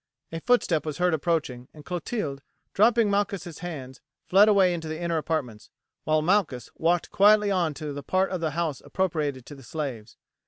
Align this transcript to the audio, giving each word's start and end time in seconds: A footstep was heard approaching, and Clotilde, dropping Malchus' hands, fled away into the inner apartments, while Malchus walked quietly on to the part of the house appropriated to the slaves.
A 0.31 0.39
footstep 0.41 0.83
was 0.83 0.97
heard 0.97 1.13
approaching, 1.13 1.67
and 1.75 1.85
Clotilde, 1.85 2.41
dropping 2.73 3.11
Malchus' 3.11 3.59
hands, 3.59 4.01
fled 4.25 4.49
away 4.49 4.73
into 4.73 4.87
the 4.87 4.99
inner 4.99 5.17
apartments, 5.17 5.69
while 6.05 6.23
Malchus 6.23 6.71
walked 6.73 7.11
quietly 7.11 7.51
on 7.51 7.75
to 7.75 7.93
the 7.93 8.01
part 8.01 8.31
of 8.31 8.41
the 8.41 8.49
house 8.57 8.81
appropriated 8.81 9.45
to 9.45 9.53
the 9.53 9.61
slaves. 9.61 10.17